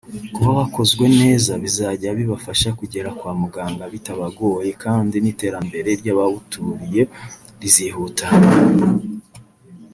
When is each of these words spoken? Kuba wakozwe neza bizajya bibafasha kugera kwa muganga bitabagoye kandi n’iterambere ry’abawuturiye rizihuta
Kuba 0.33 0.51
wakozwe 0.59 1.05
neza 1.21 1.51
bizajya 1.63 2.09
bibafasha 2.19 2.69
kugera 2.79 3.09
kwa 3.19 3.31
muganga 3.41 3.83
bitabagoye 3.93 4.69
kandi 4.83 5.15
n’iterambere 5.19 5.89
ry’abawuturiye 6.01 7.01
rizihuta 7.61 8.27